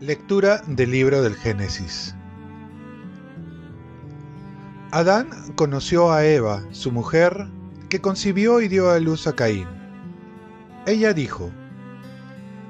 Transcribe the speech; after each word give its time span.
Lectura 0.00 0.60
del 0.66 0.90
libro 0.90 1.22
del 1.22 1.34
Génesis. 1.34 2.14
Adán 4.90 5.30
conoció 5.56 6.12
a 6.12 6.26
Eva, 6.26 6.62
su 6.72 6.92
mujer, 6.92 7.48
que 7.88 8.02
concibió 8.02 8.60
y 8.60 8.68
dio 8.68 8.90
a 8.90 9.00
luz 9.00 9.26
a 9.26 9.34
Caín. 9.34 9.66
Ella 10.86 11.14
dijo, 11.14 11.50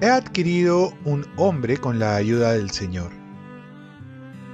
He 0.00 0.08
adquirido 0.08 0.92
un 1.04 1.26
hombre 1.36 1.76
con 1.76 1.98
la 1.98 2.14
ayuda 2.14 2.52
del 2.52 2.70
Señor. 2.70 3.10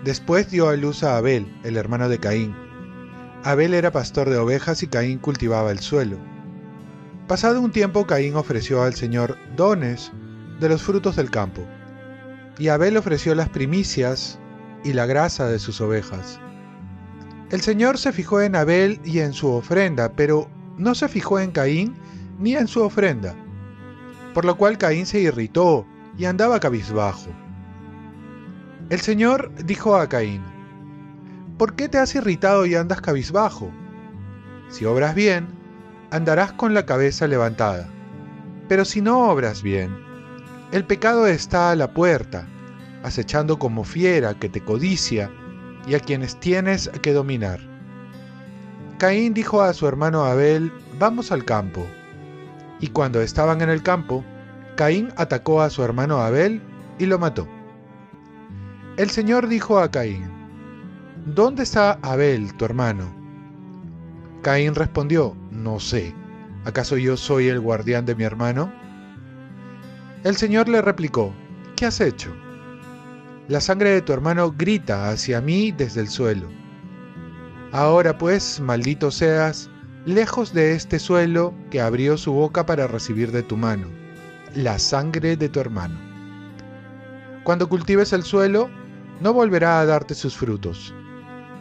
Después 0.03 0.51
dio 0.51 0.71
a 0.71 0.77
luz 0.77 1.05
a 1.05 1.19
Abel, 1.19 1.55
el 1.65 1.77
hermano 1.77 2.09
de 2.09 2.19
Caín. 2.19 2.70
Abel 3.43 3.73
era 3.73 3.91
pastor 3.91 4.29
de 4.29 4.37
ovejas 4.37 4.83
y 4.83 4.87
Caín 4.87 5.19
cultivaba 5.19 5.71
el 5.71 5.79
suelo. 5.79 6.19
Pasado 7.27 7.63
un 7.63 7.73
tiempo 7.73 8.07
Caín 8.07 8.37
ofreció 8.37 8.83
al 8.83 8.95
Señor 8.95 9.39
dones 9.57 10.13
de 10.61 10.69
los 10.69 10.83
frutos 10.83 11.17
del 11.17 11.31
campo. 11.31 11.63
Y 12.59 12.69
Abel 12.69 12.99
ofreció 12.99 13.35
las 13.35 13.49
primicias 13.49 14.39
y 14.85 14.93
la 14.93 15.07
grasa 15.07 15.49
de 15.49 15.59
sus 15.59 15.81
ovejas. 15.81 16.39
El 17.51 17.63
Señor 17.63 17.97
se 17.97 18.13
fijó 18.13 18.43
en 18.43 18.55
Abel 18.57 19.01
y 19.05 19.21
en 19.21 19.33
su 19.33 19.49
ofrenda, 19.49 20.13
pero 20.13 20.51
no 20.77 20.95
se 20.95 21.09
fijó 21.09 21.41
en 21.41 21.51
Caín 21.51 21.95
ni 22.39 22.57
en 22.57 22.69
su 22.69 22.83
ofrenda, 22.83 23.35
por 24.35 24.45
lo 24.45 24.57
cual 24.57 24.77
Caín 24.77 25.07
se 25.07 25.21
irritó 25.21 25.87
y 26.19 26.27
andaba 26.27 26.61
cabizbajo. 26.61 27.31
El 28.91 29.01
Señor 29.01 29.51
dijo 29.65 29.97
a 29.97 30.09
Caín, 30.09 30.43
¿por 31.61 31.75
qué 31.75 31.91
te 31.91 31.99
has 31.99 32.15
irritado 32.15 32.65
y 32.65 32.75
andas 32.75 33.03
cabizbajo? 33.03 33.71
Si 34.71 34.87
obras 34.87 35.15
bien, 35.15 35.47
andarás 36.11 36.53
con 36.53 36.73
la 36.73 36.87
cabeza 36.87 37.27
levantada, 37.27 37.87
pero 38.67 38.87
si 38.87 39.03
no 39.03 39.29
obras 39.29 39.63
bien, 39.63 39.95
el 40.73 40.87
pecado 40.87 41.27
está 41.27 41.71
a 41.71 41.77
la 41.77 41.93
puerta, 41.93 42.49
acechando 43.03 43.59
como 43.59 43.85
fiera 43.85 44.33
que 44.33 44.49
te 44.49 44.63
codicia 44.63 45.31
y 45.87 45.97
a 45.97 46.01
quienes 46.01 46.41
tienes 46.41 46.89
que 47.03 47.13
dominar. 47.13 47.61
Caín 48.97 49.35
dijo 49.35 49.61
a 49.61 49.75
su 49.75 49.87
hermano 49.87 50.25
Abel, 50.25 50.73
vamos 50.99 51.31
al 51.31 51.45
campo. 51.45 51.87
Y 52.81 52.87
cuando 52.87 53.21
estaban 53.21 53.61
en 53.61 53.69
el 53.69 53.83
campo, 53.83 54.25
Caín 54.77 55.13
atacó 55.19 55.61
a 55.61 55.69
su 55.69 55.85
hermano 55.85 56.23
Abel 56.23 56.63
y 56.99 57.05
lo 57.05 57.19
mató. 57.19 57.47
El 58.97 59.11
Señor 59.11 59.47
dijo 59.47 59.79
a 59.79 59.91
Caín, 59.91 60.40
¿Dónde 61.35 61.63
está 61.63 61.93
Abel, 62.03 62.53
tu 62.55 62.65
hermano? 62.65 63.05
Caín 64.43 64.75
respondió, 64.75 65.37
No 65.53 65.79
sé, 65.79 66.13
¿acaso 66.65 66.97
yo 66.97 67.17
soy 67.17 67.47
el 67.47 67.61
guardián 67.61 68.05
de 68.05 68.17
mi 68.17 68.25
hermano? 68.25 68.73
El 70.25 70.35
Señor 70.35 70.69
le 70.69 70.83
replicó, 70.83 71.33
¿qué 71.77 71.87
has 71.87 72.01
hecho? 72.01 72.35
La 73.47 73.61
sangre 73.61 73.91
de 73.91 74.03
tu 74.03 74.13
hermano 74.13 74.51
grita 74.51 75.09
hacia 75.11 75.41
mí 75.41 75.71
desde 75.71 76.01
el 76.01 76.09
suelo. 76.09 76.49
Ahora 77.71 78.19
pues, 78.19 78.59
maldito 78.59 79.13
seas, 79.13 79.71
lejos 80.07 80.53
de 80.53 80.73
este 80.73 80.99
suelo 80.99 81.55
que 81.71 81.81
abrió 81.81 82.19
su 82.19 82.33
boca 82.33 82.67
para 82.67 82.89
recibir 82.89 83.31
de 83.31 83.45
tu 83.45 83.57
mano, 83.57 83.87
la 84.57 84.81
sangre 84.81 85.37
de 85.37 85.49
tu 85.49 85.61
hermano. 85.61 85.97
Cuando 87.45 87.69
cultives 87.69 88.13
el 88.13 88.25
suelo, 88.25 88.69
no 89.21 89.33
volverá 89.33 89.79
a 89.79 89.87
darte 89.87 90.17
sus 90.17 90.37
frutos. 90.37 90.93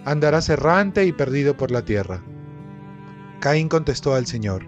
Andarás 0.10 0.50
errante 0.50 1.06
y 1.06 1.14
perdido 1.14 1.56
por 1.56 1.72
la 1.72 1.86
tierra. 1.86 2.22
Caín 3.40 3.70
contestó 3.70 4.16
al 4.16 4.26
Señor, 4.26 4.66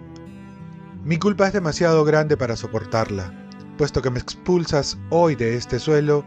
Mi 1.04 1.18
culpa 1.18 1.48
es 1.48 1.52
demasiado 1.52 2.04
grande 2.04 2.36
para 2.36 2.56
soportarla 2.56 3.42
puesto 3.76 4.02
que 4.02 4.10
me 4.10 4.20
expulsas 4.20 4.98
hoy 5.10 5.34
de 5.34 5.56
este 5.56 5.78
suelo, 5.78 6.24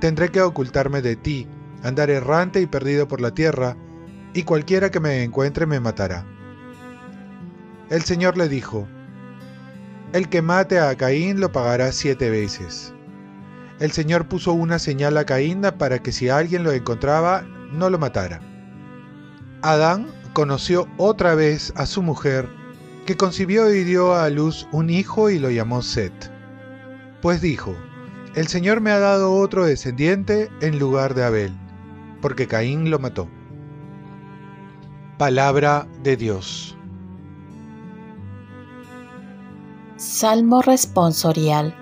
tendré 0.00 0.30
que 0.30 0.40
ocultarme 0.40 1.02
de 1.02 1.16
ti, 1.16 1.46
andar 1.82 2.08
errante 2.08 2.60
y 2.60 2.66
perdido 2.66 3.06
por 3.08 3.20
la 3.20 3.32
tierra, 3.32 3.76
y 4.34 4.44
cualquiera 4.44 4.90
que 4.90 5.00
me 5.00 5.22
encuentre 5.22 5.66
me 5.66 5.80
matará. 5.80 6.24
El 7.90 8.02
Señor 8.02 8.36
le 8.36 8.48
dijo, 8.48 8.88
El 10.12 10.28
que 10.28 10.42
mate 10.42 10.80
a 10.80 10.94
Caín 10.96 11.40
lo 11.40 11.52
pagará 11.52 11.92
siete 11.92 12.30
veces. 12.30 12.94
El 13.78 13.92
Señor 13.92 14.26
puso 14.26 14.52
una 14.52 14.78
señal 14.78 15.16
a 15.18 15.26
Caín 15.26 15.62
para 15.78 15.98
que 15.98 16.12
si 16.12 16.30
alguien 16.30 16.64
lo 16.64 16.72
encontraba, 16.72 17.44
no 17.72 17.90
lo 17.90 17.98
matara. 17.98 18.40
Adán 19.62 20.06
conoció 20.32 20.86
otra 20.96 21.34
vez 21.34 21.72
a 21.76 21.86
su 21.86 22.02
mujer, 22.02 22.48
que 23.06 23.16
concibió 23.16 23.72
y 23.72 23.84
dio 23.84 24.14
a 24.14 24.28
luz 24.30 24.68
un 24.72 24.90
hijo 24.90 25.30
y 25.30 25.38
lo 25.38 25.50
llamó 25.50 25.82
Set. 25.82 26.12
Pues 27.22 27.40
dijo, 27.40 27.74
El 28.34 28.46
Señor 28.48 28.80
me 28.80 28.90
ha 28.90 28.98
dado 28.98 29.34
otro 29.34 29.64
descendiente 29.64 30.50
en 30.60 30.78
lugar 30.78 31.14
de 31.14 31.24
Abel, 31.24 31.52
porque 32.20 32.46
Caín 32.46 32.90
lo 32.90 32.98
mató. 32.98 33.28
Palabra 35.18 35.86
de 36.02 36.16
Dios. 36.16 36.76
Salmo 39.96 40.60
responsorial. 40.60 41.74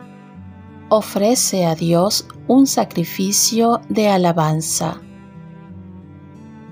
Ofrece 0.88 1.66
a 1.66 1.74
Dios 1.74 2.28
un 2.46 2.68
sacrificio 2.68 3.80
de 3.88 4.08
alabanza. 4.08 5.00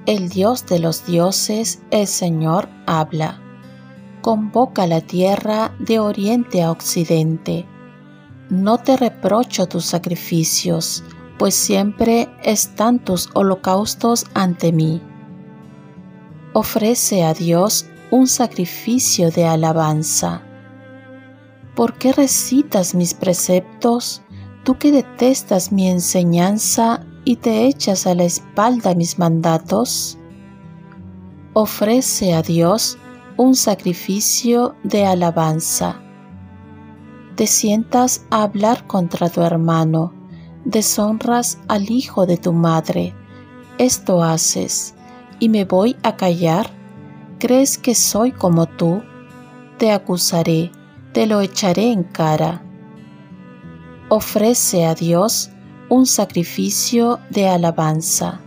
El 0.06 0.28
Dios 0.28 0.66
de 0.66 0.78
los 0.78 1.06
dioses, 1.06 1.82
el 1.90 2.06
Señor, 2.06 2.68
habla. 2.86 3.40
Convoca 4.20 4.86
la 4.86 5.00
tierra 5.00 5.74
de 5.78 5.98
oriente 5.98 6.62
a 6.62 6.70
occidente 6.70 7.66
no 8.52 8.76
te 8.76 8.98
reprocho 8.98 9.66
tus 9.66 9.86
sacrificios, 9.86 11.02
pues 11.38 11.54
siempre 11.54 12.28
están 12.44 12.98
tus 12.98 13.30
holocaustos 13.32 14.26
ante 14.34 14.72
mí. 14.72 15.00
Ofrece 16.52 17.24
a 17.24 17.32
Dios 17.32 17.86
un 18.10 18.26
sacrificio 18.26 19.30
de 19.30 19.46
alabanza. 19.46 20.42
¿Por 21.74 21.94
qué 21.94 22.12
recitas 22.12 22.94
mis 22.94 23.14
preceptos, 23.14 24.20
tú 24.64 24.76
que 24.76 24.92
detestas 24.92 25.72
mi 25.72 25.88
enseñanza 25.88 27.06
y 27.25 27.37
te 27.37 27.66
echas 27.66 28.06
a 28.06 28.15
la 28.15 28.25
espalda 28.25 28.94
mis 28.94 29.19
mandatos? 29.19 30.19
Ofrece 31.53 32.34
a 32.34 32.43
Dios 32.43 32.99
un 33.37 33.55
sacrificio 33.55 34.75
de 34.83 35.06
alabanza 35.06 36.03
te 37.37 37.47
sientas 37.47 38.27
a 38.31 38.43
hablar 38.43 38.87
contra 38.87 39.31
tu 39.31 39.41
hermano, 39.41 40.12
deshonras 40.65 41.59
al 41.66 41.91
hijo 41.91 42.27
de 42.27 42.37
tu 42.37 42.53
madre. 42.53 43.15
Esto 43.78 44.22
haces, 44.22 44.94
y 45.39 45.49
me 45.49 45.65
voy 45.65 45.97
a 46.03 46.16
callar. 46.16 46.71
¿Crees 47.39 47.78
que 47.78 47.94
soy 47.94 48.33
como 48.33 48.66
tú? 48.66 49.03
Te 49.78 49.93
acusaré, 49.93 50.71
te 51.12 51.27
lo 51.27 51.41
echaré 51.41 51.91
en 51.91 52.04
cara. 52.04 52.62
Ofrece 54.09 54.84
a 54.84 54.94
Dios 54.94 55.50
un 55.92 56.06
sacrificio 56.06 57.20
de 57.28 57.48
alabanza. 57.48 58.41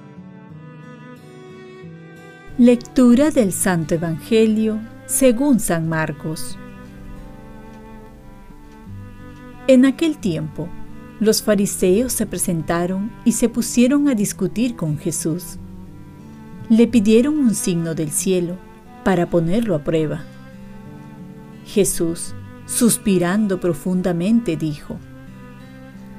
Lectura 2.58 3.30
del 3.30 3.54
Santo 3.54 3.94
Evangelio 3.94 4.80
según 5.06 5.60
San 5.60 5.88
Marcos. 5.88 6.58
En 9.68 9.86
aquel 9.86 10.18
tiempo, 10.18 10.68
los 11.20 11.44
fariseos 11.44 12.14
se 12.14 12.26
presentaron 12.26 13.12
y 13.26 13.34
se 13.34 13.48
pusieron 13.48 14.08
a 14.08 14.16
discutir 14.16 14.76
con 14.76 14.98
Jesús. 14.98 15.60
Le 16.68 16.88
pidieron 16.88 17.38
un 17.38 17.54
signo 17.54 17.94
del 17.94 18.10
cielo 18.10 18.58
para 19.04 19.30
ponerlo 19.30 19.76
a 19.76 19.84
prueba. 19.84 20.24
Jesús, 21.68 22.34
suspirando 22.66 23.60
profundamente, 23.60 24.58
dijo, 24.58 24.98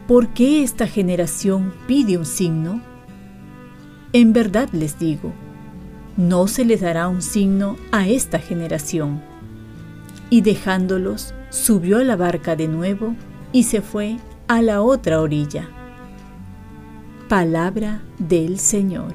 ¿Por 0.06 0.28
qué 0.28 0.62
esta 0.62 0.86
generación 0.86 1.74
pide 1.88 2.16
un 2.16 2.26
signo? 2.26 2.80
En 4.12 4.32
verdad 4.32 4.68
les 4.70 5.00
digo, 5.00 5.32
no 6.16 6.46
se 6.46 6.64
les 6.64 6.80
dará 6.80 7.08
un 7.08 7.22
signo 7.22 7.76
a 7.90 8.06
esta 8.06 8.38
generación. 8.38 9.20
Y 10.30 10.42
dejándolos, 10.42 11.34
subió 11.50 11.98
a 11.98 12.04
la 12.04 12.14
barca 12.14 12.54
de 12.54 12.68
nuevo 12.68 13.16
y 13.50 13.64
se 13.64 13.80
fue 13.80 14.18
a 14.46 14.62
la 14.62 14.80
otra 14.80 15.20
orilla. 15.20 15.68
Palabra 17.28 18.00
del 18.18 18.60
Señor. 18.60 19.14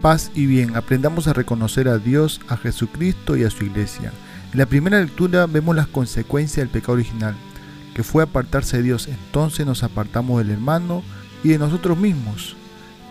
Paz 0.00 0.30
y 0.34 0.46
bien, 0.46 0.74
aprendamos 0.74 1.28
a 1.28 1.34
reconocer 1.34 1.86
a 1.88 1.98
Dios, 1.98 2.40
a 2.48 2.56
Jesucristo 2.56 3.36
y 3.36 3.44
a 3.44 3.50
su 3.50 3.64
iglesia. 3.64 4.12
En 4.56 4.60
la 4.60 4.64
primera 4.64 4.98
lectura 4.98 5.46
vemos 5.46 5.76
las 5.76 5.86
consecuencias 5.86 6.56
del 6.56 6.70
pecado 6.70 6.94
original, 6.94 7.34
que 7.94 8.02
fue 8.02 8.22
apartarse 8.22 8.78
de 8.78 8.84
Dios. 8.84 9.06
Entonces 9.06 9.66
nos 9.66 9.82
apartamos 9.82 10.38
del 10.38 10.50
hermano 10.50 11.02
y 11.44 11.50
de 11.50 11.58
nosotros 11.58 11.98
mismos. 11.98 12.56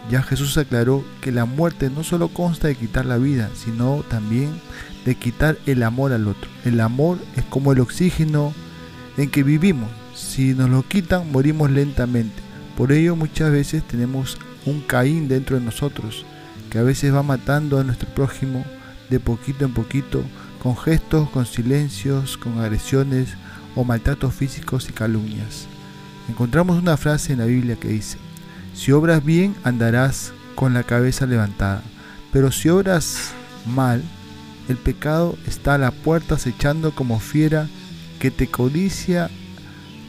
Ya 0.09 0.23
Jesús 0.23 0.57
aclaró 0.57 1.05
que 1.21 1.31
la 1.31 1.45
muerte 1.45 1.91
no 1.91 2.03
solo 2.03 2.29
consta 2.29 2.67
de 2.67 2.73
quitar 2.73 3.05
la 3.05 3.17
vida, 3.17 3.51
sino 3.53 4.03
también 4.09 4.59
de 5.05 5.13
quitar 5.13 5.59
el 5.67 5.83
amor 5.83 6.13
al 6.13 6.27
otro. 6.27 6.49
El 6.63 6.79
amor 6.79 7.19
es 7.35 7.43
como 7.43 7.73
el 7.73 7.79
oxígeno 7.79 8.51
en 9.15 9.29
que 9.29 9.43
vivimos. 9.43 9.91
Si 10.15 10.55
nos 10.55 10.71
lo 10.71 10.81
quitan, 10.81 11.31
morimos 11.31 11.69
lentamente. 11.69 12.41
Por 12.75 12.91
ello 12.91 13.15
muchas 13.15 13.51
veces 13.51 13.83
tenemos 13.87 14.39
un 14.65 14.81
Caín 14.81 15.27
dentro 15.27 15.59
de 15.59 15.63
nosotros, 15.63 16.25
que 16.71 16.79
a 16.79 16.83
veces 16.83 17.13
va 17.13 17.21
matando 17.21 17.79
a 17.79 17.83
nuestro 17.83 18.09
prójimo 18.15 18.65
de 19.11 19.19
poquito 19.19 19.63
en 19.63 19.73
poquito, 19.73 20.23
con 20.65 20.75
gestos, 20.75 21.29
con 21.29 21.45
silencios, 21.45 22.37
con 22.37 22.59
agresiones 22.59 23.35
o 23.75 23.83
maltratos 23.83 24.33
físicos 24.33 24.89
y 24.89 24.93
calumnias. 24.93 25.67
Encontramos 26.27 26.81
una 26.81 26.97
frase 26.97 27.33
en 27.33 27.39
la 27.39 27.45
Biblia 27.45 27.75
que 27.75 27.89
dice, 27.89 28.17
si 28.73 28.91
obras 28.91 29.23
bien 29.23 29.55
andarás 29.63 30.33
con 30.55 30.73
la 30.73 30.81
cabeza 30.81 31.27
levantada, 31.27 31.83
pero 32.33 32.51
si 32.51 32.69
obras 32.69 33.29
mal, 33.67 34.01
el 34.67 34.77
pecado 34.77 35.37
está 35.45 35.75
a 35.75 35.77
la 35.77 35.91
puerta 35.91 36.33
acechando 36.33 36.95
como 36.95 37.19
fiera 37.19 37.67
que 38.19 38.31
te 38.31 38.47
codicia 38.47 39.29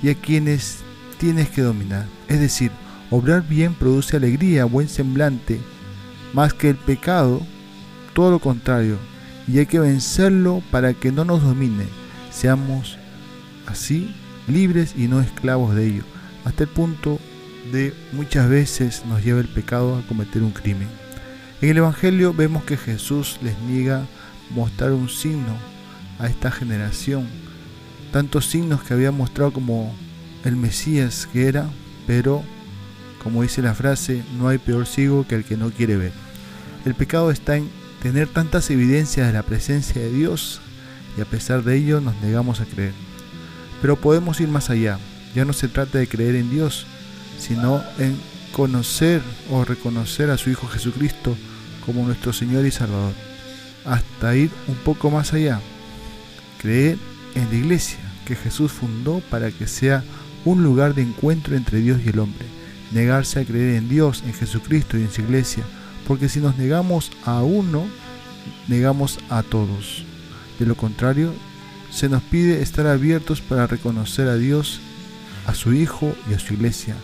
y 0.03 0.09
a 0.09 0.15
quienes 0.15 0.79
tienes 1.19 1.51
que 1.51 1.61
dominar. 1.61 2.07
Es 2.29 2.41
decir, 2.41 2.71
obrar 3.11 3.47
bien 3.47 3.75
produce 3.75 4.17
alegría, 4.17 4.65
buen 4.65 4.89
semblante, 4.89 5.61
más 6.33 6.55
que 6.55 6.71
el 6.71 6.77
pecado, 6.77 7.43
todo 8.15 8.31
lo 8.31 8.39
contrario, 8.39 8.97
y 9.49 9.59
hay 9.59 9.67
que 9.67 9.79
vencerlo 9.79 10.63
para 10.71 10.95
que 10.95 11.13
no 11.13 11.25
nos 11.25 11.43
domine. 11.43 11.87
Seamos 12.31 12.99
así 13.67 14.15
libres 14.49 14.95
y 14.97 15.09
no 15.09 15.21
esclavos 15.21 15.75
de 15.75 15.87
ello, 15.87 16.03
hasta 16.45 16.65
el 16.65 16.69
punto 16.69 17.19
de 17.73 17.95
muchas 18.13 18.49
veces 18.49 19.05
nos 19.07 19.25
lleva 19.25 19.41
el 19.41 19.49
pecado 19.49 19.97
a 19.97 20.07
cometer 20.07 20.43
un 20.43 20.53
crimen. 20.53 20.89
En 21.61 21.71
el 21.71 21.79
Evangelio 21.79 22.33
vemos 22.33 22.65
que 22.65 22.77
Jesús 22.77 23.39
les 23.43 23.59
niega 23.61 24.07
mostrar 24.51 24.93
un 24.93 25.09
signo 25.09 25.57
a 26.19 26.27
esta 26.29 26.51
generación, 26.51 27.27
tantos 28.13 28.47
signos 28.47 28.83
que 28.83 28.95
había 28.95 29.11
mostrado 29.11 29.53
como 29.53 29.95
el 30.45 30.57
Mesías 30.57 31.29
que 31.33 31.49
era, 31.49 31.69
pero 32.07 32.43
como 33.23 33.43
dice 33.43 33.63
la 33.63 33.75
frase, 33.75 34.23
no 34.39 34.49
hay 34.49 34.59
peor 34.59 34.87
ciego 34.87 35.27
que 35.27 35.35
el 35.35 35.45
que 35.45 35.57
no 35.57 35.71
quiere 35.71 35.97
ver. 35.97 36.13
El 36.85 36.95
pecado 36.95 37.33
está 37.33 37.57
en 37.57 37.69
tener 38.03 38.29
tantas 38.29 38.71
evidencias 38.71 39.27
de 39.27 39.33
la 39.33 39.43
presencia 39.43 40.01
de 40.01 40.11
Dios 40.11 40.61
y 41.17 41.21
a 41.21 41.25
pesar 41.25 41.63
de 41.63 41.77
ello 41.77 42.01
nos 42.01 42.15
negamos 42.23 42.61
a 42.61 42.65
creer. 42.67 42.93
Pero 43.81 43.97
podemos 43.97 44.41
ir 44.41 44.49
más 44.49 44.71
allá. 44.71 44.99
Ya 45.35 45.45
no 45.45 45.53
se 45.53 45.69
trata 45.69 45.99
de 45.99 46.09
creer 46.09 46.35
en 46.35 46.51
Dios, 46.51 46.87
sino 47.39 47.83
en 47.99 48.17
conocer 48.53 49.23
o 49.51 49.65
reconocer 49.65 50.31
a 50.31 50.39
su 50.39 50.51
Hijo 50.51 50.67
Jesucristo 50.67 51.37
como 51.85 52.07
nuestro 52.07 52.33
Señor 52.33 52.67
y 52.67 52.71
Salvador. 52.71 53.13
Hasta 53.85 54.35
ir 54.35 54.51
un 54.67 54.77
poco 54.77 55.11
más 55.11 55.33
allá. 55.33 55.61
Creer 56.61 56.99
en 57.35 57.49
la 57.51 57.55
iglesia 57.55 57.99
que 58.25 58.35
Jesús 58.35 58.73
fundó 58.73 59.21
para 59.31 59.51
que 59.51 59.67
sea 59.67 60.03
un 60.45 60.63
lugar 60.63 60.95
de 60.95 61.03
encuentro 61.03 61.57
entre 61.57 61.81
Dios 61.81 62.01
y 62.05 62.09
el 62.09 62.19
hombre. 62.19 62.47
Negarse 62.93 63.41
a 63.41 63.45
creer 63.45 63.77
en 63.77 63.89
Dios, 63.89 64.23
en 64.27 64.33
Jesucristo 64.33 64.97
y 64.97 65.03
en 65.03 65.13
su 65.13 65.21
iglesia. 65.21 65.65
Porque 66.07 66.29
si 66.29 66.41
nos 66.41 66.57
negamos 66.57 67.11
a 67.25 67.43
uno, 67.43 67.87
negamos 68.69 69.19
a 69.29 69.43
todos. 69.43 70.05
De 70.59 70.67
lo 70.67 70.77
contrario, 70.77 71.33
se 71.91 72.09
nos 72.09 72.23
pide 72.23 72.63
estar 72.63 72.87
abiertos 72.87 73.41
para 73.41 73.67
reconocer 73.67 74.29
a 74.29 74.37
Dios, 74.37 74.81
a 75.47 75.55
su 75.55 75.73
Hijo 75.73 76.15
y 76.31 76.35
a 76.35 76.39
su 76.39 76.55
Iglesia. 76.55 76.95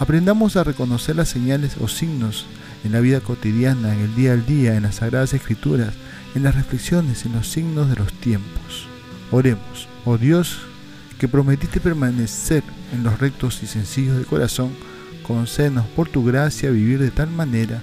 Aprendamos 0.00 0.56
a 0.56 0.64
reconocer 0.64 1.16
las 1.16 1.28
señales 1.28 1.76
o 1.80 1.88
signos 1.88 2.46
en 2.84 2.92
la 2.92 3.00
vida 3.00 3.20
cotidiana, 3.20 3.92
en 3.94 4.00
el 4.00 4.14
día 4.14 4.32
al 4.32 4.46
día, 4.46 4.74
en 4.76 4.84
las 4.84 4.96
sagradas 4.96 5.34
escrituras, 5.34 5.94
en 6.34 6.42
las 6.42 6.54
reflexiones, 6.54 7.26
en 7.26 7.32
los 7.32 7.48
signos 7.48 7.88
de 7.88 7.96
los 7.96 8.12
tiempos. 8.12 8.86
Oremos, 9.30 9.88
oh 10.04 10.18
Dios, 10.18 10.58
que 11.18 11.28
prometiste 11.28 11.80
permanecer 11.80 12.62
en 12.92 13.02
los 13.02 13.18
rectos 13.18 13.62
y 13.62 13.66
sencillos 13.66 14.16
de 14.16 14.24
corazón, 14.24 14.70
concédenos 15.24 15.86
por 15.88 16.08
tu 16.08 16.24
gracia 16.24 16.70
vivir 16.70 17.00
de 17.00 17.10
tal 17.10 17.30
manera 17.30 17.82